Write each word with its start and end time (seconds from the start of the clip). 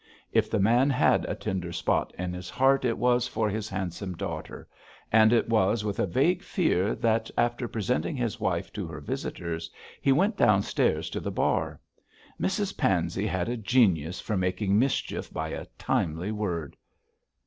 If 0.31 0.49
the 0.49 0.57
man 0.57 0.89
had 0.89 1.25
a 1.25 1.35
tender 1.35 1.71
spot 1.71 2.11
in 2.17 2.33
his 2.33 2.49
heart 2.49 2.85
it 2.85 2.97
was 2.97 3.27
for 3.27 3.51
his 3.51 3.69
handsome 3.69 4.15
daughter; 4.17 4.67
and 5.11 5.31
it 5.31 5.47
was 5.47 5.85
with 5.85 5.99
a 5.99 6.07
vague 6.07 6.41
fear 6.41 6.95
that, 6.95 7.29
after 7.37 7.67
presenting 7.67 8.15
his 8.15 8.39
wife 8.39 8.73
to 8.73 8.87
her 8.87 8.99
visitors, 8.99 9.69
he 10.01 10.11
went 10.11 10.37
downstairs 10.37 11.07
to 11.11 11.19
the 11.19 11.29
bar. 11.29 11.79
Mrs 12.41 12.75
Pansey 12.77 13.27
had 13.27 13.47
a 13.47 13.55
genius 13.57 14.19
for 14.19 14.35
making 14.35 14.79
mischief 14.79 15.31
by 15.31 15.49
a 15.49 15.67
timely 15.77 16.31
word. 16.31 16.77